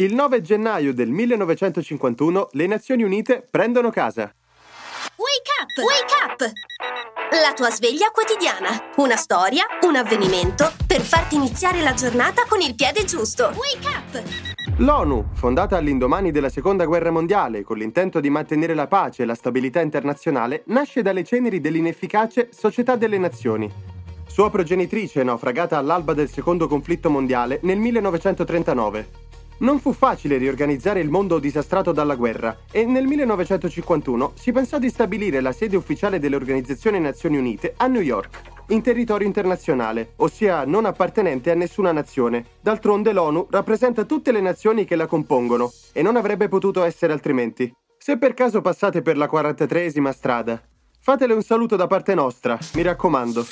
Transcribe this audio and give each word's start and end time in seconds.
Il 0.00 0.14
9 0.14 0.42
gennaio 0.42 0.94
del 0.94 1.08
1951 1.08 2.50
le 2.52 2.66
Nazioni 2.68 3.02
Unite 3.02 3.44
prendono 3.50 3.90
casa. 3.90 4.32
Wake 5.16 5.50
up! 5.60 5.84
Wake 5.84 6.14
up! 6.24 6.52
La 7.42 7.52
tua 7.52 7.68
sveglia 7.70 8.08
quotidiana. 8.12 8.92
Una 8.98 9.16
storia, 9.16 9.64
un 9.82 9.96
avvenimento 9.96 10.70
per 10.86 11.00
farti 11.00 11.34
iniziare 11.34 11.82
la 11.82 11.94
giornata 11.94 12.44
con 12.48 12.60
il 12.60 12.76
piede 12.76 13.04
giusto. 13.06 13.52
Wake 13.56 13.88
up! 13.88 14.22
L'ONU, 14.76 15.30
fondata 15.32 15.76
all'indomani 15.76 16.30
della 16.30 16.48
Seconda 16.48 16.84
Guerra 16.84 17.10
Mondiale 17.10 17.64
con 17.64 17.78
l'intento 17.78 18.20
di 18.20 18.30
mantenere 18.30 18.74
la 18.74 18.86
pace 18.86 19.24
e 19.24 19.26
la 19.26 19.34
stabilità 19.34 19.80
internazionale, 19.80 20.62
nasce 20.66 21.02
dalle 21.02 21.24
ceneri 21.24 21.60
dell'inefficace 21.60 22.50
Società 22.52 22.94
delle 22.94 23.18
Nazioni. 23.18 23.68
Sua 24.28 24.48
progenitrice 24.48 25.24
naufragata 25.24 25.76
all'alba 25.76 26.14
del 26.14 26.30
Secondo 26.30 26.68
conflitto 26.68 27.10
mondiale 27.10 27.58
nel 27.62 27.78
1939. 27.78 29.26
Non 29.60 29.80
fu 29.80 29.92
facile 29.92 30.36
riorganizzare 30.36 31.00
il 31.00 31.10
mondo 31.10 31.40
disastrato 31.40 31.90
dalla 31.90 32.14
guerra 32.14 32.56
e 32.70 32.84
nel 32.84 33.06
1951 33.06 34.32
si 34.36 34.52
pensò 34.52 34.78
di 34.78 34.88
stabilire 34.88 35.40
la 35.40 35.50
sede 35.50 35.76
ufficiale 35.76 36.20
delle 36.20 36.36
Organizzazioni 36.36 37.00
Nazioni 37.00 37.38
Unite 37.38 37.74
a 37.76 37.88
New 37.88 38.00
York, 38.00 38.40
in 38.68 38.82
territorio 38.82 39.26
internazionale, 39.26 40.12
ossia 40.16 40.64
non 40.64 40.84
appartenente 40.84 41.50
a 41.50 41.54
nessuna 41.54 41.90
nazione. 41.90 42.44
D'altronde 42.60 43.12
l'ONU 43.12 43.48
rappresenta 43.50 44.04
tutte 44.04 44.30
le 44.30 44.40
nazioni 44.40 44.84
che 44.84 44.94
la 44.94 45.06
compongono 45.06 45.72
e 45.92 46.02
non 46.02 46.14
avrebbe 46.14 46.46
potuto 46.46 46.84
essere 46.84 47.12
altrimenti. 47.12 47.72
Se 47.98 48.16
per 48.16 48.34
caso 48.34 48.60
passate 48.60 49.02
per 49.02 49.16
la 49.16 49.28
43esima 49.28 50.12
strada, 50.12 50.62
fatele 51.00 51.32
un 51.32 51.42
saluto 51.42 51.74
da 51.74 51.88
parte 51.88 52.14
nostra, 52.14 52.56
mi 52.74 52.82
raccomando. 52.82 53.44